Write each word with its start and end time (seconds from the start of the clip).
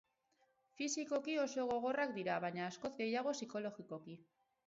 Fisikoki 0.79 1.35
oso 1.41 1.65
gogorrak 1.73 2.15
dira 2.17 2.39
baina 2.45 2.65
askoz 2.69 2.91
gehiago 3.01 3.37
psikologikoki. 3.39 4.19